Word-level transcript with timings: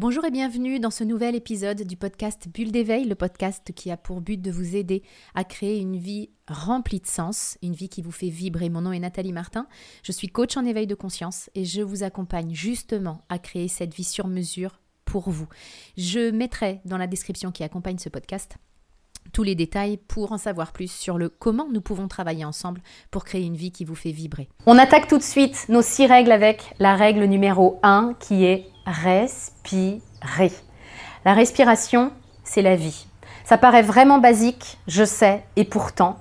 Bonjour 0.00 0.24
et 0.24 0.30
bienvenue 0.30 0.78
dans 0.78 0.92
ce 0.92 1.02
nouvel 1.02 1.34
épisode 1.34 1.82
du 1.82 1.96
podcast 1.96 2.46
Bulle 2.54 2.70
d'éveil, 2.70 3.04
le 3.04 3.16
podcast 3.16 3.72
qui 3.74 3.90
a 3.90 3.96
pour 3.96 4.20
but 4.20 4.40
de 4.40 4.52
vous 4.52 4.76
aider 4.76 5.02
à 5.34 5.42
créer 5.42 5.80
une 5.80 5.96
vie 5.96 6.30
remplie 6.46 7.00
de 7.00 7.06
sens, 7.08 7.58
une 7.64 7.72
vie 7.72 7.88
qui 7.88 8.00
vous 8.00 8.12
fait 8.12 8.28
vibrer. 8.28 8.68
Mon 8.68 8.82
nom 8.82 8.92
est 8.92 9.00
Nathalie 9.00 9.32
Martin, 9.32 9.66
je 10.04 10.12
suis 10.12 10.28
coach 10.28 10.56
en 10.56 10.64
éveil 10.64 10.86
de 10.86 10.94
conscience 10.94 11.50
et 11.56 11.64
je 11.64 11.82
vous 11.82 12.04
accompagne 12.04 12.54
justement 12.54 13.22
à 13.28 13.40
créer 13.40 13.66
cette 13.66 13.92
vie 13.92 14.04
sur 14.04 14.28
mesure 14.28 14.78
pour 15.04 15.30
vous. 15.30 15.48
Je 15.96 16.30
mettrai 16.30 16.80
dans 16.84 16.96
la 16.96 17.08
description 17.08 17.50
qui 17.50 17.64
accompagne 17.64 17.98
ce 17.98 18.08
podcast 18.08 18.56
tous 19.32 19.42
les 19.42 19.54
détails 19.54 19.96
pour 19.96 20.32
en 20.32 20.38
savoir 20.38 20.72
plus 20.72 20.90
sur 20.90 21.18
le 21.18 21.28
comment 21.28 21.68
nous 21.70 21.80
pouvons 21.80 22.08
travailler 22.08 22.44
ensemble 22.44 22.82
pour 23.10 23.24
créer 23.24 23.42
une 23.42 23.56
vie 23.56 23.72
qui 23.72 23.84
vous 23.84 23.94
fait 23.94 24.12
vibrer. 24.12 24.48
On 24.66 24.78
attaque 24.78 25.08
tout 25.08 25.18
de 25.18 25.22
suite 25.22 25.66
nos 25.68 25.82
six 25.82 26.06
règles 26.06 26.32
avec 26.32 26.74
la 26.78 26.94
règle 26.94 27.24
numéro 27.24 27.78
1 27.82 28.14
qui 28.20 28.44
est 28.44 28.66
respirer. 28.90 30.52
La 31.24 31.34
respiration, 31.34 32.10
c'est 32.44 32.62
la 32.62 32.76
vie. 32.76 33.06
Ça 33.44 33.58
paraît 33.58 33.82
vraiment 33.82 34.18
basique, 34.18 34.78
je 34.86 35.04
sais, 35.04 35.42
et 35.56 35.64
pourtant, 35.64 36.18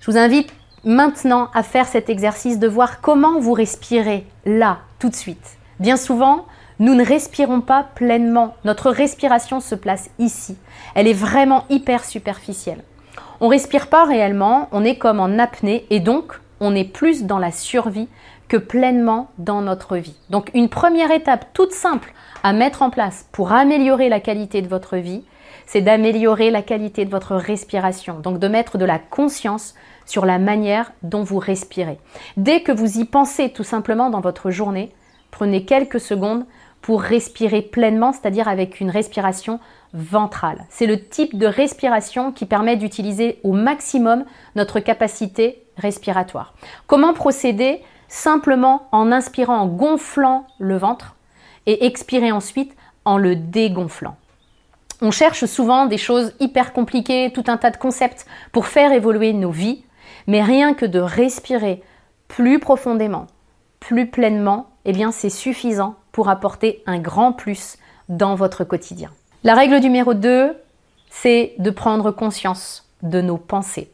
je 0.00 0.10
vous 0.10 0.16
invite 0.16 0.52
maintenant 0.84 1.50
à 1.52 1.62
faire 1.62 1.86
cet 1.86 2.08
exercice 2.08 2.58
de 2.58 2.68
voir 2.68 3.00
comment 3.00 3.40
vous 3.40 3.52
respirez 3.52 4.26
là, 4.44 4.78
tout 4.98 5.08
de 5.08 5.14
suite. 5.14 5.58
Bien 5.80 5.96
souvent, 5.96 6.46
nous 6.78 6.94
ne 6.94 7.04
respirons 7.04 7.60
pas 7.60 7.82
pleinement. 7.94 8.54
Notre 8.64 8.90
respiration 8.90 9.60
se 9.60 9.74
place 9.74 10.10
ici. 10.18 10.56
Elle 10.94 11.08
est 11.08 11.12
vraiment 11.12 11.64
hyper 11.70 12.04
superficielle. 12.04 12.82
On 13.40 13.48
respire 13.48 13.88
pas 13.88 14.04
réellement, 14.04 14.68
on 14.72 14.84
est 14.84 14.96
comme 14.96 15.20
en 15.20 15.38
apnée 15.38 15.86
et 15.90 16.00
donc 16.00 16.40
on 16.60 16.74
est 16.74 16.84
plus 16.84 17.24
dans 17.24 17.38
la 17.38 17.52
survie 17.52 18.08
que 18.48 18.56
pleinement 18.56 19.30
dans 19.38 19.60
notre 19.60 19.96
vie. 19.96 20.16
Donc 20.30 20.50
une 20.54 20.68
première 20.68 21.10
étape 21.10 21.46
toute 21.52 21.72
simple 21.72 22.12
à 22.42 22.52
mettre 22.52 22.82
en 22.82 22.90
place 22.90 23.28
pour 23.32 23.52
améliorer 23.52 24.08
la 24.08 24.20
qualité 24.20 24.62
de 24.62 24.68
votre 24.68 24.96
vie, 24.96 25.24
c'est 25.66 25.80
d'améliorer 25.80 26.50
la 26.50 26.62
qualité 26.62 27.04
de 27.04 27.10
votre 27.10 27.34
respiration, 27.34 28.20
donc 28.20 28.38
de 28.38 28.48
mettre 28.48 28.78
de 28.78 28.84
la 28.84 28.98
conscience 28.98 29.74
sur 30.04 30.24
la 30.24 30.38
manière 30.38 30.92
dont 31.02 31.24
vous 31.24 31.38
respirez. 31.38 31.98
Dès 32.36 32.62
que 32.62 32.72
vous 32.72 32.98
y 32.98 33.04
pensez 33.04 33.50
tout 33.50 33.64
simplement 33.64 34.10
dans 34.10 34.20
votre 34.20 34.50
journée, 34.50 34.92
prenez 35.32 35.64
quelques 35.64 36.00
secondes 36.00 36.46
pour 36.82 37.02
respirer 37.02 37.62
pleinement, 37.62 38.12
c'est-à-dire 38.12 38.46
avec 38.46 38.78
une 38.78 38.90
respiration 38.90 39.58
ventrale. 39.92 40.64
C'est 40.70 40.86
le 40.86 41.00
type 41.00 41.36
de 41.36 41.46
respiration 41.46 42.30
qui 42.30 42.46
permet 42.46 42.76
d'utiliser 42.76 43.40
au 43.42 43.52
maximum 43.52 44.24
notre 44.54 44.78
capacité 44.78 45.64
respiratoire. 45.76 46.54
Comment 46.86 47.12
procéder 47.12 47.82
Simplement 48.08 48.88
en 48.92 49.12
inspirant, 49.12 49.58
en 49.58 49.66
gonflant 49.66 50.46
le 50.58 50.76
ventre 50.76 51.16
et 51.66 51.86
expirer 51.86 52.32
ensuite 52.32 52.76
en 53.04 53.18
le 53.18 53.36
dégonflant. 53.36 54.16
On 55.02 55.10
cherche 55.10 55.44
souvent 55.44 55.86
des 55.86 55.98
choses 55.98 56.32
hyper 56.40 56.72
compliquées, 56.72 57.30
tout 57.34 57.44
un 57.48 57.56
tas 57.56 57.70
de 57.70 57.76
concepts 57.76 58.26
pour 58.52 58.66
faire 58.66 58.92
évoluer 58.92 59.32
nos 59.32 59.50
vies, 59.50 59.84
mais 60.26 60.42
rien 60.42 60.74
que 60.74 60.86
de 60.86 60.98
respirer 60.98 61.82
plus 62.28 62.58
profondément, 62.58 63.26
plus 63.80 64.06
pleinement, 64.06 64.70
eh 64.84 64.92
bien 64.92 65.12
c'est 65.12 65.30
suffisant 65.30 65.96
pour 66.12 66.28
apporter 66.28 66.82
un 66.86 66.98
grand 66.98 67.32
plus 67.32 67.76
dans 68.08 68.34
votre 68.34 68.64
quotidien. 68.64 69.10
La 69.44 69.54
règle 69.54 69.76
numéro 69.76 70.14
2, 70.14 70.56
c'est 71.10 71.54
de 71.58 71.70
prendre 71.70 72.10
conscience 72.10 72.88
de 73.02 73.20
nos 73.20 73.36
pensées. 73.36 73.90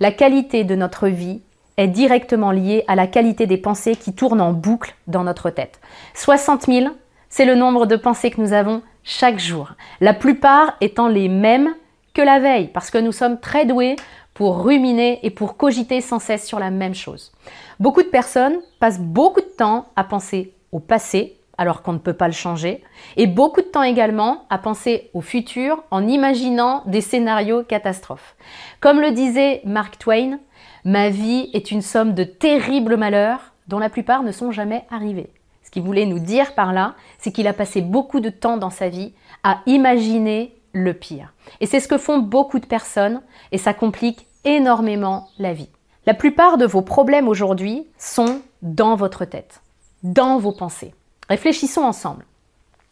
La 0.00 0.12
qualité 0.12 0.64
de 0.64 0.74
notre 0.74 1.08
vie 1.08 1.40
est 1.76 1.88
directement 1.88 2.50
liée 2.50 2.84
à 2.88 2.94
la 2.94 3.06
qualité 3.06 3.46
des 3.46 3.56
pensées 3.56 3.96
qui 3.96 4.14
tournent 4.14 4.40
en 4.40 4.52
boucle 4.52 4.94
dans 5.06 5.24
notre 5.24 5.50
tête. 5.50 5.80
60 6.14 6.66
000, 6.66 6.86
c'est 7.28 7.44
le 7.44 7.54
nombre 7.54 7.86
de 7.86 7.96
pensées 7.96 8.30
que 8.30 8.40
nous 8.40 8.52
avons 8.52 8.82
chaque 9.04 9.38
jour. 9.38 9.72
La 10.00 10.14
plupart 10.14 10.76
étant 10.80 11.08
les 11.08 11.28
mêmes 11.28 11.74
que 12.14 12.22
la 12.22 12.38
veille, 12.38 12.68
parce 12.68 12.90
que 12.90 12.98
nous 12.98 13.12
sommes 13.12 13.40
très 13.40 13.64
doués 13.64 13.96
pour 14.34 14.64
ruminer 14.64 15.20
et 15.22 15.30
pour 15.30 15.56
cogiter 15.56 16.00
sans 16.00 16.18
cesse 16.18 16.46
sur 16.46 16.58
la 16.58 16.70
même 16.70 16.94
chose. 16.94 17.32
Beaucoup 17.80 18.02
de 18.02 18.08
personnes 18.08 18.58
passent 18.80 19.00
beaucoup 19.00 19.40
de 19.40 19.46
temps 19.46 19.86
à 19.96 20.04
penser 20.04 20.54
au 20.72 20.78
passé, 20.78 21.36
alors 21.58 21.82
qu'on 21.82 21.92
ne 21.92 21.98
peut 21.98 22.14
pas 22.14 22.28
le 22.28 22.32
changer, 22.32 22.82
et 23.16 23.26
beaucoup 23.26 23.60
de 23.60 23.66
temps 23.66 23.82
également 23.82 24.44
à 24.48 24.58
penser 24.58 25.10
au 25.12 25.20
futur 25.20 25.84
en 25.90 26.06
imaginant 26.06 26.82
des 26.86 27.02
scénarios 27.02 27.62
catastrophes. 27.62 28.34
Comme 28.80 29.00
le 29.00 29.10
disait 29.10 29.60
Mark 29.64 29.98
Twain, 29.98 30.38
ma 30.84 31.08
vie 31.10 31.50
est 31.52 31.70
une 31.70 31.82
somme 31.82 32.14
de 32.14 32.24
terribles 32.24 32.96
malheurs 32.96 33.52
dont 33.68 33.78
la 33.78 33.90
plupart 33.90 34.22
ne 34.22 34.32
sont 34.32 34.50
jamais 34.50 34.84
arrivés. 34.90 35.30
Ce 35.62 35.70
qu'il 35.70 35.82
voulait 35.82 36.06
nous 36.06 36.18
dire 36.18 36.54
par 36.54 36.72
là, 36.72 36.94
c'est 37.18 37.32
qu'il 37.32 37.46
a 37.46 37.52
passé 37.52 37.80
beaucoup 37.80 38.20
de 38.20 38.30
temps 38.30 38.56
dans 38.56 38.70
sa 38.70 38.88
vie 38.88 39.12
à 39.44 39.60
imaginer 39.66 40.54
le 40.72 40.94
pire. 40.94 41.32
Et 41.60 41.66
c'est 41.66 41.80
ce 41.80 41.88
que 41.88 41.98
font 41.98 42.18
beaucoup 42.18 42.58
de 42.58 42.66
personnes 42.66 43.22
et 43.52 43.58
ça 43.58 43.74
complique 43.74 44.26
énormément 44.44 45.28
la 45.38 45.52
vie. 45.52 45.68
La 46.06 46.14
plupart 46.14 46.58
de 46.58 46.66
vos 46.66 46.82
problèmes 46.82 47.28
aujourd'hui 47.28 47.86
sont 47.96 48.42
dans 48.62 48.96
votre 48.96 49.24
tête, 49.24 49.60
dans 50.02 50.38
vos 50.38 50.52
pensées. 50.52 50.94
Réfléchissons 51.28 51.82
ensemble. 51.82 52.26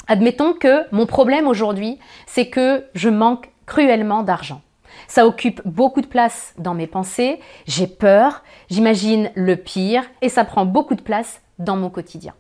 Admettons 0.07 0.53
que 0.53 0.85
mon 0.93 1.07
problème 1.07 1.47
aujourd'hui, 1.47 1.99
c'est 2.27 2.49
que 2.49 2.85
je 2.95 3.09
manque 3.09 3.51
cruellement 3.67 4.23
d'argent. 4.23 4.63
Ça 5.11 5.27
occupe 5.27 5.61
beaucoup 5.65 6.03
de 6.03 6.07
place 6.07 6.55
dans 6.57 6.73
mes 6.73 6.87
pensées, 6.87 7.41
j'ai 7.67 7.89
peur, 7.89 8.45
j'imagine 8.71 9.33
le 9.35 9.57
pire 9.57 10.05
et 10.23 10.29
ça 10.29 10.45
prend 10.45 10.65
beaucoup 10.65 10.95
de 10.95 11.03
place 11.03 11.43
dans 11.59 11.77
mon 11.77 11.91
quotidien. 11.91 12.33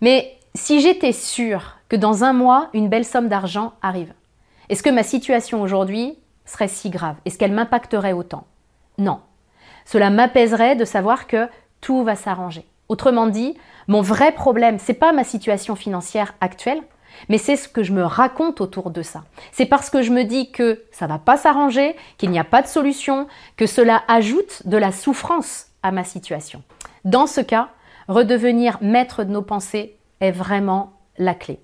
Mais 0.00 0.36
si 0.56 0.80
j'étais 0.80 1.12
sûre 1.12 1.76
que 1.88 1.94
dans 1.94 2.24
un 2.24 2.32
mois, 2.32 2.68
une 2.72 2.88
belle 2.88 3.04
somme 3.04 3.28
d'argent 3.28 3.74
arrive, 3.80 4.12
est-ce 4.68 4.82
que 4.82 4.90
ma 4.90 5.04
situation 5.04 5.62
aujourd'hui 5.62 6.18
serait 6.44 6.66
si 6.66 6.90
grave? 6.90 7.14
Est-ce 7.26 7.38
qu'elle 7.38 7.52
m'impacterait 7.52 8.12
autant? 8.12 8.48
Non. 8.98 9.20
Cela 9.84 10.10
m'apaiserait 10.10 10.74
de 10.74 10.84
savoir 10.84 11.28
que 11.28 11.48
tout 11.80 12.02
va 12.02 12.16
s'arranger. 12.16 12.66
Autrement 12.88 13.28
dit, 13.28 13.56
mon 13.86 14.00
vrai 14.00 14.32
problème, 14.32 14.80
c'est 14.80 14.94
pas 14.94 15.12
ma 15.12 15.22
situation 15.22 15.76
financière 15.76 16.34
actuelle, 16.40 16.82
mais 17.28 17.38
c'est 17.38 17.56
ce 17.56 17.68
que 17.68 17.82
je 17.82 17.92
me 17.92 18.04
raconte 18.04 18.60
autour 18.60 18.90
de 18.90 19.02
ça. 19.02 19.24
C'est 19.52 19.66
parce 19.66 19.90
que 19.90 20.02
je 20.02 20.10
me 20.10 20.24
dis 20.24 20.50
que 20.50 20.82
ça 20.92 21.06
va 21.06 21.18
pas 21.18 21.36
s'arranger, 21.36 21.96
qu'il 22.18 22.30
n'y 22.30 22.38
a 22.38 22.44
pas 22.44 22.62
de 22.62 22.66
solution, 22.66 23.26
que 23.56 23.66
cela 23.66 24.02
ajoute 24.08 24.66
de 24.66 24.76
la 24.76 24.92
souffrance 24.92 25.66
à 25.82 25.92
ma 25.92 26.04
situation. 26.04 26.62
Dans 27.04 27.26
ce 27.26 27.40
cas, 27.40 27.68
redevenir 28.08 28.78
maître 28.80 29.24
de 29.24 29.30
nos 29.30 29.42
pensées 29.42 29.96
est 30.20 30.32
vraiment 30.32 30.92
la 31.18 31.34
clé. 31.34 31.60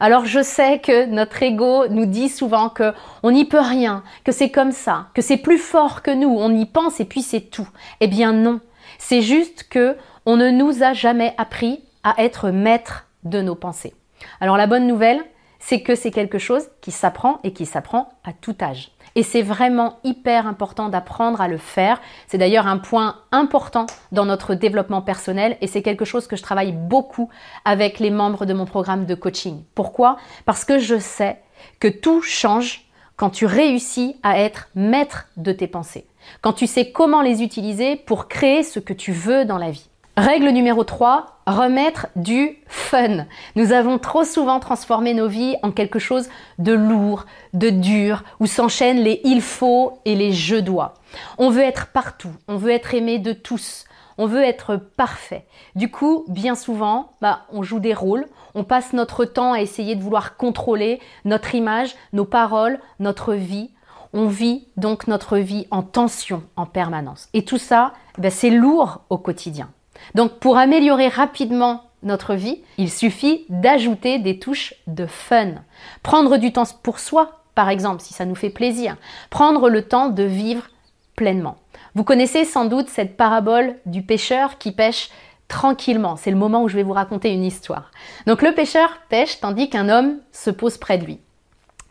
Alors 0.00 0.24
je 0.24 0.42
sais 0.42 0.78
que 0.78 1.06
notre 1.06 1.42
ego 1.42 1.88
nous 1.88 2.06
dit 2.06 2.28
souvent 2.28 2.68
que 2.68 2.92
on 3.22 3.32
n'y 3.32 3.44
peut 3.44 3.60
rien, 3.60 4.02
que 4.24 4.32
c'est 4.32 4.50
comme 4.50 4.72
ça, 4.72 5.08
que 5.14 5.22
c'est 5.22 5.36
plus 5.36 5.58
fort 5.58 6.02
que 6.02 6.10
nous, 6.10 6.28
on 6.28 6.54
y 6.54 6.66
pense 6.66 7.00
et 7.00 7.04
puis 7.04 7.22
c'est 7.22 7.50
tout. 7.50 7.68
Eh 8.00 8.06
bien 8.06 8.32
non, 8.32 8.60
c'est 8.98 9.22
juste 9.22 9.64
que 9.68 9.96
on 10.26 10.36
ne 10.36 10.50
nous 10.50 10.82
a 10.82 10.92
jamais 10.92 11.34
appris 11.38 11.82
à 12.02 12.14
être 12.22 12.50
maître 12.50 13.06
de 13.24 13.40
nos 13.40 13.54
pensées. 13.54 13.94
Alors 14.40 14.56
la 14.56 14.66
bonne 14.66 14.86
nouvelle, 14.86 15.22
c'est 15.58 15.80
que 15.80 15.94
c'est 15.94 16.10
quelque 16.10 16.38
chose 16.38 16.68
qui 16.82 16.90
s'apprend 16.90 17.38
et 17.42 17.54
qui 17.54 17.64
s'apprend 17.64 18.10
à 18.22 18.34
tout 18.34 18.54
âge. 18.60 18.90
Et 19.14 19.22
c'est 19.22 19.40
vraiment 19.40 19.98
hyper 20.04 20.46
important 20.46 20.90
d'apprendre 20.90 21.40
à 21.40 21.48
le 21.48 21.56
faire. 21.56 22.02
C'est 22.26 22.36
d'ailleurs 22.36 22.66
un 22.66 22.76
point 22.76 23.16
important 23.32 23.86
dans 24.12 24.26
notre 24.26 24.54
développement 24.54 25.00
personnel 25.00 25.56
et 25.62 25.66
c'est 25.66 25.80
quelque 25.80 26.04
chose 26.04 26.26
que 26.26 26.36
je 26.36 26.42
travaille 26.42 26.72
beaucoup 26.72 27.30
avec 27.64 27.98
les 27.98 28.10
membres 28.10 28.44
de 28.44 28.52
mon 28.52 28.66
programme 28.66 29.06
de 29.06 29.14
coaching. 29.14 29.64
Pourquoi? 29.74 30.18
Parce 30.44 30.66
que 30.66 30.78
je 30.78 30.98
sais 30.98 31.40
que 31.80 31.88
tout 31.88 32.20
change 32.20 32.84
quand 33.16 33.30
tu 33.30 33.46
réussis 33.46 34.16
à 34.22 34.38
être 34.38 34.68
maître 34.74 35.28
de 35.38 35.52
tes 35.52 35.68
pensées, 35.68 36.06
quand 36.42 36.52
tu 36.52 36.66
sais 36.66 36.90
comment 36.90 37.22
les 37.22 37.42
utiliser 37.42 37.96
pour 37.96 38.28
créer 38.28 38.64
ce 38.64 38.80
que 38.80 38.92
tu 38.92 39.12
veux 39.12 39.44
dans 39.44 39.58
la 39.58 39.70
vie. 39.70 39.88
Règle 40.16 40.50
numéro 40.50 40.84
3, 40.84 41.33
remettre 41.46 42.06
du 42.16 42.58
fun. 42.66 43.26
Nous 43.56 43.72
avons 43.72 43.98
trop 43.98 44.24
souvent 44.24 44.60
transformé 44.60 45.14
nos 45.14 45.28
vies 45.28 45.56
en 45.62 45.70
quelque 45.70 45.98
chose 45.98 46.28
de 46.58 46.72
lourd, 46.72 47.26
de 47.52 47.70
dur, 47.70 48.22
où 48.40 48.46
s'enchaînent 48.46 49.02
les 49.02 49.20
il 49.24 49.42
faut 49.42 49.98
et 50.04 50.14
les 50.14 50.32
je 50.32 50.56
dois. 50.56 50.94
On 51.38 51.50
veut 51.50 51.62
être 51.62 51.88
partout, 51.88 52.32
on 52.48 52.56
veut 52.56 52.70
être 52.70 52.94
aimé 52.94 53.18
de 53.18 53.32
tous, 53.32 53.84
on 54.18 54.26
veut 54.26 54.42
être 54.42 54.76
parfait. 54.76 55.46
Du 55.74 55.90
coup, 55.90 56.24
bien 56.28 56.54
souvent, 56.54 57.12
bah, 57.20 57.42
on 57.52 57.62
joue 57.62 57.80
des 57.80 57.94
rôles, 57.94 58.26
on 58.54 58.64
passe 58.64 58.92
notre 58.92 59.24
temps 59.24 59.52
à 59.52 59.60
essayer 59.60 59.96
de 59.96 60.02
vouloir 60.02 60.36
contrôler 60.36 61.00
notre 61.24 61.54
image, 61.54 61.94
nos 62.12 62.24
paroles, 62.24 62.78
notre 63.00 63.34
vie. 63.34 63.70
On 64.12 64.28
vit 64.28 64.68
donc 64.76 65.08
notre 65.08 65.38
vie 65.38 65.66
en 65.72 65.82
tension 65.82 66.44
en 66.54 66.66
permanence. 66.66 67.28
Et 67.32 67.44
tout 67.44 67.58
ça, 67.58 67.92
bah, 68.16 68.30
c'est 68.30 68.50
lourd 68.50 69.00
au 69.10 69.18
quotidien. 69.18 69.70
Donc 70.14 70.38
pour 70.38 70.58
améliorer 70.58 71.08
rapidement 71.08 71.84
notre 72.02 72.34
vie, 72.34 72.60
il 72.78 72.90
suffit 72.90 73.46
d'ajouter 73.48 74.18
des 74.18 74.38
touches 74.38 74.74
de 74.86 75.06
fun. 75.06 75.54
Prendre 76.02 76.36
du 76.36 76.52
temps 76.52 76.64
pour 76.82 76.98
soi, 76.98 77.40
par 77.54 77.68
exemple, 77.68 78.02
si 78.02 78.14
ça 78.14 78.24
nous 78.24 78.34
fait 78.34 78.50
plaisir. 78.50 78.96
Prendre 79.30 79.68
le 79.68 79.82
temps 79.82 80.08
de 80.08 80.22
vivre 80.22 80.68
pleinement. 81.16 81.56
Vous 81.94 82.04
connaissez 82.04 82.44
sans 82.44 82.66
doute 82.66 82.88
cette 82.88 83.16
parabole 83.16 83.76
du 83.86 84.02
pêcheur 84.02 84.58
qui 84.58 84.72
pêche 84.72 85.10
tranquillement. 85.48 86.16
C'est 86.16 86.30
le 86.30 86.36
moment 86.36 86.62
où 86.62 86.68
je 86.68 86.76
vais 86.76 86.82
vous 86.82 86.92
raconter 86.92 87.32
une 87.32 87.44
histoire. 87.44 87.90
Donc 88.26 88.42
le 88.42 88.52
pêcheur 88.52 88.98
pêche 89.08 89.40
tandis 89.40 89.70
qu'un 89.70 89.88
homme 89.88 90.18
se 90.32 90.50
pose 90.50 90.78
près 90.78 90.98
de 90.98 91.04
lui. 91.04 91.20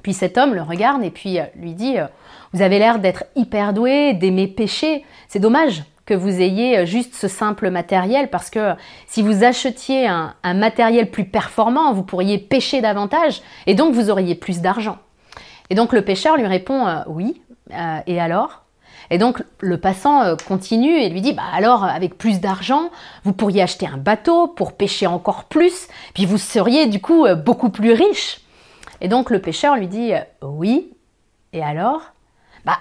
Puis 0.01 0.13
cet 0.13 0.37
homme 0.37 0.53
le 0.53 0.61
regarde 0.61 1.03
et 1.03 1.11
puis 1.11 1.39
euh, 1.39 1.45
lui 1.55 1.73
dit 1.73 1.97
euh, 1.97 2.07
Vous 2.51 2.61
avez 2.61 2.77
l'air 2.77 2.99
d'être 2.99 3.23
hyper 3.35 3.73
doué, 3.73 4.13
d'aimer 4.13 4.47
pêcher. 4.47 5.05
C'est 5.29 5.39
dommage 5.39 5.83
que 6.05 6.13
vous 6.13 6.41
ayez 6.41 6.79
euh, 6.79 6.85
juste 6.85 7.15
ce 7.15 7.27
simple 7.27 7.69
matériel 7.69 8.29
parce 8.29 8.49
que 8.49 8.73
si 9.07 9.21
vous 9.21 9.43
achetiez 9.43 10.07
un, 10.07 10.33
matériel 10.53 11.11
plus 11.11 11.25
performant, 11.25 11.93
vous 11.93 12.03
pourriez 12.03 12.37
pêcher 12.37 12.81
davantage 12.81 13.41
et 13.67 13.75
donc 13.75 13.93
vous 13.93 14.09
auriez 14.09 14.35
plus 14.35 14.61
d'argent. 14.61 14.97
Et 15.69 15.75
donc 15.75 15.93
le 15.93 16.03
pêcheur 16.03 16.37
lui 16.37 16.45
répond 16.45 16.85
Oui, 17.07 17.41
et 18.05 18.19
alors? 18.19 18.63
Et 19.09 19.17
donc 19.17 19.41
le 19.59 19.77
passant 19.77 20.35
continue 20.47 20.97
et 20.97 21.09
lui 21.09 21.21
dit 21.21 21.33
bah 21.33 21.43
alors 21.53 21.83
avec 21.83 22.17
plus 22.17 22.39
d'argent, 22.39 22.89
vous 23.23 23.33
pourriez 23.33 23.61
acheter 23.61 23.87
un 23.87 23.97
bateau 23.97 24.47
pour 24.47 24.73
pêcher 24.73 25.07
encore 25.07 25.45
plus, 25.45 25.87
puis 26.13 26.25
vous 26.25 26.37
seriez 26.37 26.87
du 26.87 27.01
coup 27.01 27.25
beaucoup 27.43 27.69
plus 27.69 27.93
riche. 27.93 28.41
Et 29.01 29.07
donc 29.07 29.29
le 29.29 29.39
pêcheur 29.39 29.75
lui 29.75 29.87
dit 29.87 30.11
Oui, 30.41 30.93
et 31.53 31.63
alors? 31.63 32.01
Bah, 32.65 32.77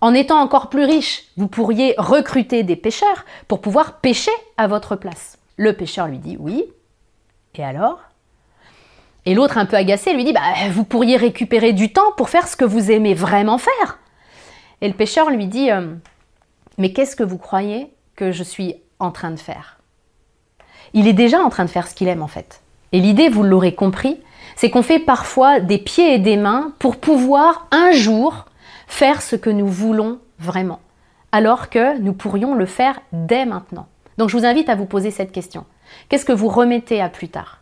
en 0.00 0.14
étant 0.14 0.40
encore 0.40 0.68
plus 0.68 0.84
riche, 0.84 1.24
vous 1.36 1.48
pourriez 1.48 1.94
recruter 1.98 2.62
des 2.62 2.76
pêcheurs 2.76 3.24
pour 3.48 3.60
pouvoir 3.60 4.00
pêcher 4.00 4.32
à 4.56 4.66
votre 4.66 4.96
place. 4.96 5.38
Le 5.56 5.72
pêcheur 5.72 6.06
lui 6.08 6.18
dit 6.18 6.36
Oui, 6.38 6.64
et 7.54 7.64
alors? 7.64 8.00
Et 9.24 9.34
l'autre, 9.34 9.58
un 9.58 9.66
peu 9.66 9.76
agacé, 9.76 10.12
lui 10.12 10.24
dit 10.24 10.32
Bah, 10.32 10.40
vous 10.70 10.84
pourriez 10.84 11.16
récupérer 11.16 11.72
du 11.72 11.92
temps 11.92 12.12
pour 12.16 12.28
faire 12.28 12.46
ce 12.46 12.56
que 12.56 12.64
vous 12.64 12.90
aimez 12.90 13.14
vraiment 13.14 13.58
faire. 13.58 13.98
Et 14.80 14.88
le 14.88 14.94
pêcheur 14.94 15.30
lui 15.30 15.46
dit 15.46 15.70
euh, 15.70 15.94
Mais 16.78 16.92
qu'est-ce 16.92 17.16
que 17.16 17.24
vous 17.24 17.38
croyez 17.38 17.90
que 18.14 18.32
je 18.32 18.42
suis 18.42 18.76
en 18.98 19.10
train 19.10 19.30
de 19.30 19.38
faire? 19.38 19.78
Il 20.94 21.08
est 21.08 21.12
déjà 21.12 21.40
en 21.40 21.50
train 21.50 21.64
de 21.64 21.70
faire 21.70 21.88
ce 21.88 21.94
qu'il 21.94 22.08
aime 22.08 22.22
en 22.22 22.28
fait. 22.28 22.60
Et 22.92 23.00
l'idée, 23.00 23.28
vous 23.28 23.42
l'aurez 23.42 23.74
compris, 23.74 24.20
c'est 24.54 24.70
qu'on 24.70 24.82
fait 24.82 25.00
parfois 25.00 25.60
des 25.60 25.78
pieds 25.78 26.14
et 26.14 26.18
des 26.18 26.36
mains 26.36 26.72
pour 26.78 26.96
pouvoir 26.96 27.66
un 27.70 27.90
jour 27.92 28.45
faire 28.86 29.22
ce 29.22 29.36
que 29.36 29.50
nous 29.50 29.66
voulons 29.66 30.18
vraiment, 30.38 30.80
alors 31.32 31.70
que 31.70 31.98
nous 31.98 32.12
pourrions 32.12 32.54
le 32.54 32.66
faire 32.66 33.00
dès 33.12 33.44
maintenant. 33.44 33.86
Donc 34.18 34.30
je 34.30 34.36
vous 34.36 34.46
invite 34.46 34.68
à 34.68 34.74
vous 34.74 34.86
poser 34.86 35.10
cette 35.10 35.32
question. 35.32 35.64
Qu'est-ce 36.08 36.24
que 36.24 36.32
vous 36.32 36.48
remettez 36.48 37.00
à 37.00 37.08
plus 37.08 37.28
tard? 37.28 37.60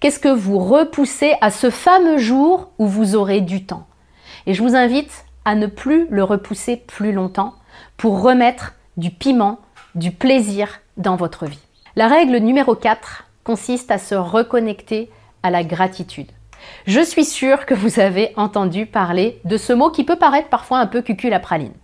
Qu'est-ce 0.00 0.20
que 0.20 0.28
vous 0.28 0.58
repoussez 0.58 1.34
à 1.40 1.50
ce 1.50 1.70
fameux 1.70 2.18
jour 2.18 2.70
où 2.78 2.86
vous 2.86 3.16
aurez 3.16 3.40
du 3.40 3.64
temps? 3.64 3.86
Et 4.46 4.54
je 4.54 4.62
vous 4.62 4.76
invite 4.76 5.24
à 5.44 5.54
ne 5.54 5.66
plus 5.66 6.06
le 6.10 6.24
repousser 6.24 6.76
plus 6.76 7.12
longtemps 7.12 7.54
pour 7.96 8.22
remettre 8.22 8.74
du 8.96 9.10
piment, 9.10 9.58
du 9.94 10.10
plaisir 10.10 10.80
dans 10.96 11.16
votre 11.16 11.46
vie. 11.46 11.60
La 11.96 12.08
règle 12.08 12.36
numéro 12.38 12.74
4 12.74 13.24
consiste 13.44 13.90
à 13.90 13.98
se 13.98 14.14
reconnecter 14.14 15.10
à 15.42 15.50
la 15.50 15.64
gratitude. 15.64 16.30
Je 16.86 17.00
suis 17.00 17.24
sûre 17.24 17.66
que 17.66 17.74
vous 17.74 18.00
avez 18.00 18.32
entendu 18.36 18.86
parler 18.86 19.40
de 19.44 19.56
ce 19.56 19.72
mot 19.72 19.90
qui 19.90 20.04
peut 20.04 20.16
paraître 20.16 20.48
parfois 20.48 20.78
un 20.78 20.86
peu 20.86 21.02
cucul 21.02 21.32
à 21.32 21.40
praline. 21.40 21.74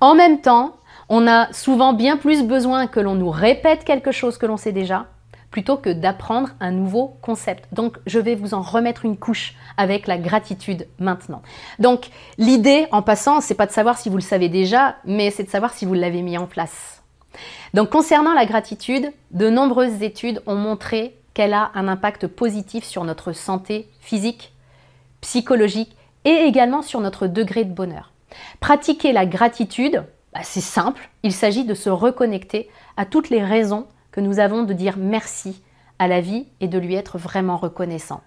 En 0.00 0.14
même 0.14 0.40
temps, 0.40 0.76
on 1.08 1.26
a 1.26 1.52
souvent 1.52 1.92
bien 1.92 2.16
plus 2.16 2.42
besoin 2.42 2.86
que 2.86 3.00
l'on 3.00 3.14
nous 3.14 3.30
répète 3.30 3.84
quelque 3.84 4.12
chose 4.12 4.38
que 4.38 4.46
l'on 4.46 4.56
sait 4.56 4.72
déjà 4.72 5.06
plutôt 5.54 5.76
que 5.76 5.90
d'apprendre 5.90 6.48
un 6.58 6.72
nouveau 6.72 7.16
concept. 7.22 7.72
Donc, 7.72 7.98
je 8.06 8.18
vais 8.18 8.34
vous 8.34 8.54
en 8.54 8.60
remettre 8.60 9.04
une 9.04 9.16
couche 9.16 9.54
avec 9.76 10.08
la 10.08 10.18
gratitude 10.18 10.88
maintenant. 10.98 11.42
Donc, 11.78 12.08
l'idée, 12.38 12.88
en 12.90 13.02
passant, 13.02 13.40
c'est 13.40 13.54
pas 13.54 13.66
de 13.66 13.70
savoir 13.70 13.96
si 13.96 14.08
vous 14.08 14.16
le 14.16 14.20
savez 14.20 14.48
déjà, 14.48 14.96
mais 15.04 15.30
c'est 15.30 15.44
de 15.44 15.48
savoir 15.48 15.72
si 15.72 15.84
vous 15.84 15.94
l'avez 15.94 16.22
mis 16.22 16.36
en 16.38 16.46
place. 16.46 17.04
Donc, 17.72 17.90
concernant 17.90 18.34
la 18.34 18.46
gratitude, 18.46 19.12
de 19.30 19.48
nombreuses 19.48 20.02
études 20.02 20.42
ont 20.46 20.56
montré 20.56 21.16
qu'elle 21.34 21.52
a 21.52 21.72
un 21.74 21.88
impact 21.88 22.26
positif 22.26 22.84
sur 22.84 23.04
notre 23.04 23.32
santé 23.32 23.88
physique, 24.00 24.54
psychologique 25.20 25.96
et 26.24 26.46
également 26.46 26.82
sur 26.82 27.00
notre 27.00 27.26
degré 27.26 27.64
de 27.64 27.72
bonheur. 27.72 28.12
Pratiquer 28.60 29.12
la 29.12 29.26
gratitude, 29.26 30.04
bah, 30.32 30.40
c'est 30.42 30.60
simple, 30.60 31.10
il 31.22 31.32
s'agit 31.32 31.64
de 31.64 31.74
se 31.74 31.90
reconnecter 31.90 32.68
à 32.96 33.04
toutes 33.04 33.30
les 33.30 33.42
raisons 33.42 33.86
que 34.10 34.20
nous 34.20 34.38
avons 34.38 34.62
de 34.62 34.72
dire 34.72 34.96
merci 34.96 35.62
à 35.98 36.08
la 36.08 36.20
vie 36.20 36.46
et 36.60 36.68
de 36.68 36.78
lui 36.78 36.94
être 36.94 37.18
vraiment 37.18 37.56
reconnaissant. 37.56 38.22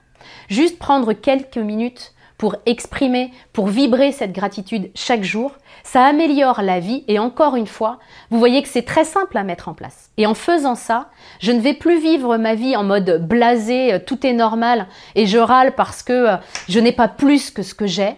Juste 0.50 0.80
prendre 0.80 1.14
quelques 1.14 1.58
minutes 1.58 2.14
pour 2.38 2.56
exprimer, 2.66 3.32
pour 3.52 3.68
vibrer 3.68 4.12
cette 4.12 4.32
gratitude 4.32 4.92
chaque 4.94 5.24
jour, 5.24 5.54
ça 5.84 6.04
améliore 6.04 6.62
la 6.62 6.80
vie 6.80 7.04
et 7.08 7.20
encore 7.20 7.56
une 7.56 7.68
fois, 7.68 8.00
vous 8.30 8.38
voyez 8.40 8.62
que 8.62 8.68
c'est 8.68 8.84
très 8.84 9.06
simple 9.06 9.38
à 9.38 9.44
mettre 9.44 9.70
en 9.70 9.74
place. 9.74 10.12
Et 10.18 10.28
en 10.28 10.36
faisant 10.36 10.76
ça, 10.76 11.10
je 11.40 11.52
ne 11.52 11.60
vais 11.60 11.74
plus 11.74 12.00
vivre 12.00 12.38
ma 12.38 12.56
vie 12.56 12.76
en 12.76 12.84
mode 12.84 13.26
blasé, 13.28 13.94
euh, 13.94 14.00
tout 14.00 14.26
est 14.26 14.34
normal 14.34 14.88
et 15.16 15.26
je 15.26 15.38
râle 15.38 15.74
parce 15.76 16.04
que 16.04 16.14
euh, 16.14 16.38
je 16.70 16.80
n'ai 16.80 16.92
pas 16.92 17.08
plus 17.08 17.50
que 17.50 17.64
ce 17.64 17.74
que 17.74 17.88
j'ai, 17.88 18.16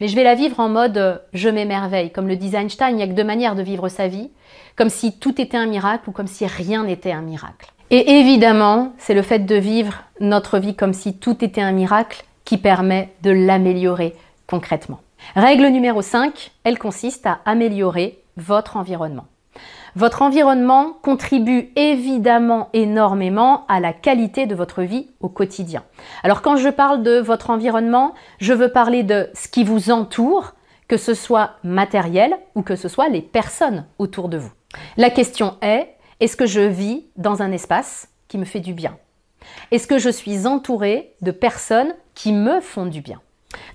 mais 0.00 0.08
je 0.08 0.16
vais 0.16 0.24
la 0.24 0.34
vivre 0.34 0.60
en 0.60 0.68
mode 0.68 0.96
euh, 0.96 1.18
je 1.34 1.48
m'émerveille. 1.48 2.10
Comme 2.10 2.28
le 2.28 2.36
dit 2.36 2.54
Einstein, 2.54 2.90
il 2.90 2.96
n'y 2.96 3.02
a 3.02 3.06
que 3.06 3.12
deux 3.12 3.24
manières 3.24 3.54
de 3.56 3.62
vivre 3.62 3.88
sa 3.88 4.08
vie, 4.08 4.30
comme 4.76 4.90
si 4.90 5.18
tout 5.18 5.40
était 5.40 5.56
un 5.56 5.66
miracle 5.66 6.08
ou 6.08 6.12
comme 6.12 6.26
si 6.26 6.46
rien 6.46 6.84
n'était 6.84 7.12
un 7.12 7.22
miracle. 7.22 7.72
Et 7.90 8.18
évidemment, 8.20 8.92
c'est 8.98 9.14
le 9.14 9.22
fait 9.22 9.40
de 9.40 9.56
vivre 9.56 9.94
notre 10.20 10.58
vie 10.58 10.76
comme 10.76 10.92
si 10.92 11.18
tout 11.18 11.42
était 11.44 11.62
un 11.62 11.72
miracle 11.72 12.24
qui 12.48 12.56
permet 12.56 13.12
de 13.22 13.30
l'améliorer 13.30 14.16
concrètement. 14.46 15.00
Règle 15.36 15.66
numéro 15.66 16.00
5, 16.00 16.50
elle 16.64 16.78
consiste 16.78 17.26
à 17.26 17.40
améliorer 17.44 18.22
votre 18.38 18.78
environnement. 18.78 19.26
Votre 19.96 20.22
environnement 20.22 20.94
contribue 21.02 21.68
évidemment 21.76 22.70
énormément 22.72 23.66
à 23.68 23.80
la 23.80 23.92
qualité 23.92 24.46
de 24.46 24.54
votre 24.54 24.80
vie 24.82 25.10
au 25.20 25.28
quotidien. 25.28 25.84
Alors 26.22 26.40
quand 26.40 26.56
je 26.56 26.70
parle 26.70 27.02
de 27.02 27.18
votre 27.18 27.50
environnement, 27.50 28.14
je 28.40 28.54
veux 28.54 28.72
parler 28.72 29.02
de 29.02 29.28
ce 29.34 29.48
qui 29.48 29.62
vous 29.62 29.90
entoure, 29.90 30.54
que 30.88 30.96
ce 30.96 31.12
soit 31.12 31.50
matériel 31.64 32.34
ou 32.54 32.62
que 32.62 32.76
ce 32.76 32.88
soit 32.88 33.10
les 33.10 33.20
personnes 33.20 33.84
autour 33.98 34.30
de 34.30 34.38
vous. 34.38 34.52
La 34.96 35.10
question 35.10 35.58
est, 35.60 35.90
est-ce 36.20 36.38
que 36.38 36.46
je 36.46 36.62
vis 36.62 37.04
dans 37.16 37.42
un 37.42 37.52
espace 37.52 38.08
qui 38.26 38.38
me 38.38 38.46
fait 38.46 38.60
du 38.60 38.72
bien? 38.72 38.96
Est-ce 39.70 39.86
que 39.86 39.98
je 39.98 40.10
suis 40.10 40.46
entourée 40.46 41.14
de 41.20 41.30
personnes 41.30 41.94
qui 42.18 42.32
me 42.32 42.60
font 42.60 42.86
du 42.86 43.00
bien. 43.00 43.20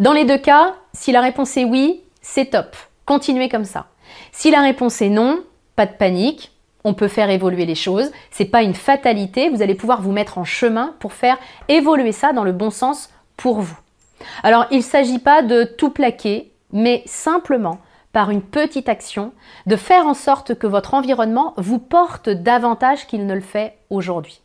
Dans 0.01 0.11
les 0.11 0.25
deux 0.25 0.37
cas, 0.37 0.75
si 0.91 1.13
la 1.13 1.21
réponse 1.21 1.55
est 1.55 1.63
oui, 1.63 2.01
c'est 2.21 2.47
top. 2.47 2.75
Continuez 3.05 3.47
comme 3.47 3.63
ça. 3.63 3.87
Si 4.33 4.51
la 4.51 4.59
réponse 4.59 5.01
est 5.01 5.09
non, 5.09 5.41
pas 5.77 5.85
de 5.85 5.93
panique. 5.93 6.51
On 6.83 6.93
peut 6.93 7.07
faire 7.07 7.29
évoluer 7.29 7.65
les 7.65 7.73
choses. 7.73 8.11
C'est 8.31 8.43
pas 8.43 8.61
une 8.61 8.73
fatalité. 8.73 9.49
Vous 9.49 9.61
allez 9.61 9.75
pouvoir 9.75 10.01
vous 10.01 10.11
mettre 10.11 10.37
en 10.37 10.43
chemin 10.43 10.93
pour 10.99 11.13
faire 11.13 11.37
évoluer 11.69 12.11
ça 12.11 12.33
dans 12.33 12.43
le 12.43 12.51
bon 12.51 12.69
sens 12.69 13.09
pour 13.37 13.61
vous. 13.61 13.77
Alors, 14.43 14.65
il 14.71 14.79
ne 14.79 14.83
s'agit 14.83 15.19
pas 15.19 15.41
de 15.41 15.63
tout 15.63 15.91
plaquer, 15.91 16.51
mais 16.73 17.01
simplement 17.05 17.79
par 18.11 18.29
une 18.29 18.41
petite 18.41 18.89
action, 18.89 19.31
de 19.67 19.77
faire 19.77 20.05
en 20.05 20.13
sorte 20.13 20.53
que 20.53 20.67
votre 20.67 20.93
environnement 20.93 21.53
vous 21.55 21.79
porte 21.79 22.29
davantage 22.29 23.07
qu'il 23.07 23.25
ne 23.25 23.33
le 23.33 23.41
fait 23.41 23.77
aujourd'hui. 23.89 24.41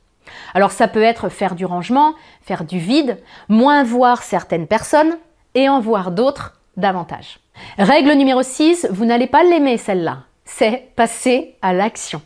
Alors 0.54 0.72
ça 0.72 0.88
peut 0.88 1.02
être 1.02 1.28
faire 1.28 1.54
du 1.54 1.64
rangement, 1.64 2.14
faire 2.42 2.64
du 2.64 2.78
vide, 2.78 3.18
moins 3.48 3.82
voir 3.82 4.22
certaines 4.22 4.66
personnes 4.66 5.16
et 5.54 5.68
en 5.68 5.80
voir 5.80 6.10
d'autres 6.10 6.60
davantage. 6.76 7.40
Règle 7.78 8.12
numéro 8.12 8.42
6, 8.42 8.88
vous 8.90 9.04
n'allez 9.04 9.26
pas 9.26 9.42
l'aimer 9.42 9.76
celle-là, 9.76 10.18
c'est 10.44 10.90
passer 10.96 11.56
à 11.62 11.72
l'action. 11.72 12.22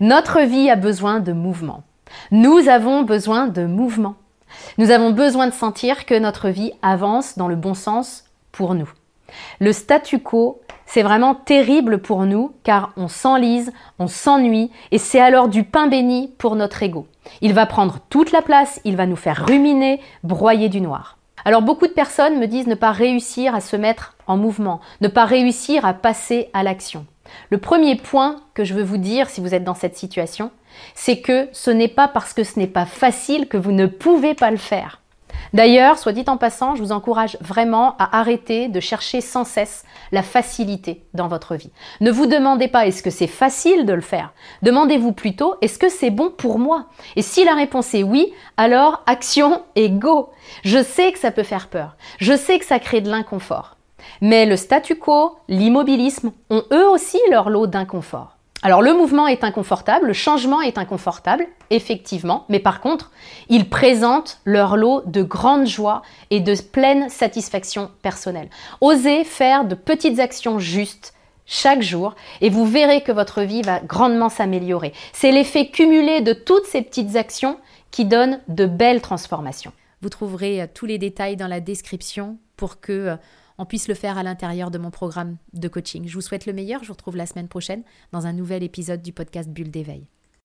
Notre 0.00 0.40
vie 0.40 0.70
a 0.70 0.76
besoin 0.76 1.20
de 1.20 1.32
mouvement. 1.32 1.82
Nous 2.30 2.68
avons 2.68 3.02
besoin 3.02 3.46
de 3.46 3.64
mouvement. 3.64 4.14
Nous 4.78 4.90
avons 4.90 5.10
besoin 5.10 5.46
de 5.46 5.52
sentir 5.52 6.06
que 6.06 6.18
notre 6.18 6.48
vie 6.48 6.72
avance 6.82 7.38
dans 7.38 7.48
le 7.48 7.56
bon 7.56 7.74
sens 7.74 8.24
pour 8.52 8.74
nous. 8.74 8.90
Le 9.60 9.72
statu 9.72 10.18
quo, 10.18 10.60
c'est 10.92 11.02
vraiment 11.02 11.36
terrible 11.36 11.98
pour 11.98 12.26
nous 12.26 12.52
car 12.64 12.92
on 12.96 13.06
s'enlise, 13.06 13.72
on 14.00 14.08
s'ennuie 14.08 14.72
et 14.90 14.98
c'est 14.98 15.20
alors 15.20 15.46
du 15.46 15.62
pain 15.62 15.86
béni 15.86 16.34
pour 16.36 16.56
notre 16.56 16.82
ego. 16.82 17.06
Il 17.42 17.54
va 17.54 17.66
prendre 17.66 18.00
toute 18.10 18.32
la 18.32 18.42
place, 18.42 18.80
il 18.84 18.96
va 18.96 19.06
nous 19.06 19.14
faire 19.14 19.46
ruminer, 19.46 20.00
broyer 20.24 20.68
du 20.68 20.80
noir. 20.80 21.16
Alors 21.44 21.62
beaucoup 21.62 21.86
de 21.86 21.92
personnes 21.92 22.40
me 22.40 22.46
disent 22.46 22.66
ne 22.66 22.74
pas 22.74 22.90
réussir 22.90 23.54
à 23.54 23.60
se 23.60 23.76
mettre 23.76 24.16
en 24.26 24.36
mouvement, 24.36 24.80
ne 25.00 25.06
pas 25.06 25.26
réussir 25.26 25.84
à 25.84 25.94
passer 25.94 26.50
à 26.54 26.64
l'action. 26.64 27.06
Le 27.50 27.58
premier 27.58 27.94
point 27.94 28.40
que 28.54 28.64
je 28.64 28.74
veux 28.74 28.82
vous 28.82 28.98
dire 28.98 29.30
si 29.30 29.40
vous 29.40 29.54
êtes 29.54 29.62
dans 29.62 29.74
cette 29.74 29.96
situation, 29.96 30.50
c'est 30.96 31.20
que 31.20 31.48
ce 31.52 31.70
n'est 31.70 31.86
pas 31.86 32.08
parce 32.08 32.34
que 32.34 32.42
ce 32.42 32.58
n'est 32.58 32.66
pas 32.66 32.86
facile 32.86 33.46
que 33.46 33.56
vous 33.56 33.72
ne 33.72 33.86
pouvez 33.86 34.34
pas 34.34 34.50
le 34.50 34.56
faire. 34.56 35.00
D'ailleurs, 35.52 35.98
soit 35.98 36.12
dit 36.12 36.24
en 36.28 36.36
passant, 36.36 36.74
je 36.74 36.82
vous 36.82 36.92
encourage 36.92 37.36
vraiment 37.40 37.96
à 37.98 38.18
arrêter 38.18 38.68
de 38.68 38.80
chercher 38.80 39.20
sans 39.20 39.44
cesse 39.44 39.84
la 40.12 40.22
facilité 40.22 41.04
dans 41.14 41.28
votre 41.28 41.56
vie. 41.56 41.70
Ne 42.00 42.10
vous 42.10 42.26
demandez 42.26 42.68
pas 42.68 42.86
est-ce 42.86 43.02
que 43.02 43.10
c'est 43.10 43.26
facile 43.26 43.86
de 43.86 43.92
le 43.92 44.00
faire? 44.00 44.32
Demandez-vous 44.62 45.12
plutôt 45.12 45.54
est-ce 45.60 45.78
que 45.78 45.88
c'est 45.88 46.10
bon 46.10 46.30
pour 46.30 46.58
moi? 46.58 46.86
Et 47.16 47.22
si 47.22 47.44
la 47.44 47.54
réponse 47.54 47.94
est 47.94 48.02
oui, 48.02 48.32
alors 48.56 49.02
action 49.06 49.62
et 49.74 49.90
go. 49.90 50.30
Je 50.62 50.82
sais 50.82 51.12
que 51.12 51.18
ça 51.18 51.30
peut 51.30 51.42
faire 51.42 51.68
peur. 51.68 51.96
Je 52.18 52.36
sais 52.36 52.58
que 52.58 52.64
ça 52.64 52.78
crée 52.78 53.00
de 53.00 53.10
l'inconfort. 53.10 53.76
Mais 54.20 54.46
le 54.46 54.56
statu 54.56 54.96
quo, 54.96 55.36
l'immobilisme 55.48 56.32
ont 56.50 56.64
eux 56.72 56.88
aussi 56.88 57.18
leur 57.30 57.50
lot 57.50 57.66
d'inconfort. 57.66 58.36
Alors 58.62 58.82
le 58.82 58.92
mouvement 58.92 59.26
est 59.26 59.42
inconfortable, 59.42 60.06
le 60.06 60.12
changement 60.12 60.60
est 60.60 60.76
inconfortable, 60.76 61.46
effectivement, 61.70 62.44
mais 62.50 62.58
par 62.58 62.80
contre, 62.80 63.10
ils 63.48 63.70
présentent 63.70 64.40
leur 64.44 64.76
lot 64.76 65.02
de 65.06 65.22
grande 65.22 65.66
joie 65.66 66.02
et 66.30 66.40
de 66.40 66.54
pleine 66.60 67.08
satisfaction 67.08 67.90
personnelle. 68.02 68.50
Osez 68.82 69.24
faire 69.24 69.64
de 69.64 69.74
petites 69.74 70.18
actions 70.18 70.58
justes 70.58 71.14
chaque 71.46 71.80
jour 71.80 72.14
et 72.42 72.50
vous 72.50 72.66
verrez 72.66 73.00
que 73.00 73.12
votre 73.12 73.40
vie 73.40 73.62
va 73.62 73.80
grandement 73.80 74.28
s'améliorer. 74.28 74.92
C'est 75.14 75.32
l'effet 75.32 75.68
cumulé 75.68 76.20
de 76.20 76.34
toutes 76.34 76.66
ces 76.66 76.82
petites 76.82 77.16
actions 77.16 77.58
qui 77.90 78.04
donne 78.04 78.40
de 78.48 78.66
belles 78.66 79.00
transformations. 79.00 79.72
Vous 80.02 80.10
trouverez 80.10 80.62
euh, 80.62 80.66
tous 80.72 80.86
les 80.86 80.98
détails 80.98 81.36
dans 81.36 81.48
la 81.48 81.60
description 81.60 82.38
pour 82.56 82.80
que 82.80 82.92
euh, 82.92 83.16
on 83.60 83.66
puisse 83.66 83.88
le 83.88 83.94
faire 83.94 84.16
à 84.16 84.22
l'intérieur 84.22 84.70
de 84.70 84.78
mon 84.78 84.90
programme 84.90 85.36
de 85.52 85.68
coaching. 85.68 86.08
Je 86.08 86.14
vous 86.14 86.22
souhaite 86.22 86.46
le 86.46 86.54
meilleur. 86.54 86.82
Je 86.82 86.88
vous 86.88 86.94
retrouve 86.94 87.16
la 87.16 87.26
semaine 87.26 87.46
prochaine 87.46 87.82
dans 88.10 88.26
un 88.26 88.32
nouvel 88.32 88.62
épisode 88.62 89.02
du 89.02 89.12
podcast 89.12 89.50
Bulle 89.50 89.70
d'éveil. 89.70 90.06